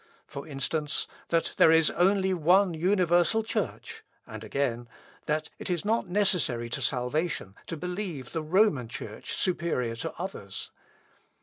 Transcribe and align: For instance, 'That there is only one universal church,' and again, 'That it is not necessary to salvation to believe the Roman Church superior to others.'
For 0.25 0.47
instance, 0.47 1.05
'That 1.29 1.53
there 1.57 1.69
is 1.71 1.91
only 1.91 2.33
one 2.33 2.73
universal 2.73 3.43
church,' 3.43 4.03
and 4.25 4.43
again, 4.43 4.89
'That 5.27 5.51
it 5.59 5.69
is 5.69 5.85
not 5.85 6.07
necessary 6.09 6.71
to 6.71 6.81
salvation 6.81 7.53
to 7.67 7.77
believe 7.77 8.31
the 8.31 8.41
Roman 8.41 8.87
Church 8.87 9.33
superior 9.35 9.95
to 9.97 10.11
others.' 10.17 10.71